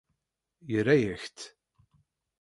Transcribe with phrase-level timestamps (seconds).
[0.69, 1.39] Yerra-yak-tt.